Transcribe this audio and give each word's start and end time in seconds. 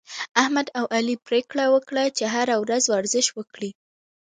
احمد 0.41 0.67
او 0.77 0.85
علي 0.95 1.15
پرېکړه 1.27 1.65
وکړه، 1.73 2.03
چې 2.17 2.23
هره 2.35 2.55
ورځ 2.63 2.83
ورزش 2.93 3.27
وکړي 3.37 3.71